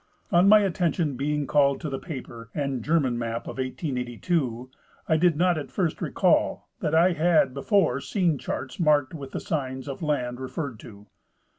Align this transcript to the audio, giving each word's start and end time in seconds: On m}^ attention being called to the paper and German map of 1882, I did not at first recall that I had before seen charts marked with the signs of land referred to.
On 0.31 0.49
m}^ 0.49 0.65
attention 0.65 1.15
being 1.15 1.45
called 1.45 1.79
to 1.81 1.87
the 1.87 1.99
paper 1.99 2.49
and 2.55 2.83
German 2.83 3.19
map 3.19 3.41
of 3.43 3.59
1882, 3.59 4.71
I 5.07 5.15
did 5.15 5.37
not 5.37 5.59
at 5.59 5.69
first 5.69 6.01
recall 6.01 6.67
that 6.79 6.95
I 6.95 7.11
had 7.13 7.53
before 7.53 8.01
seen 8.01 8.39
charts 8.39 8.79
marked 8.79 9.13
with 9.13 9.29
the 9.31 9.39
signs 9.39 9.87
of 9.87 10.01
land 10.01 10.39
referred 10.39 10.79
to. 10.79 11.05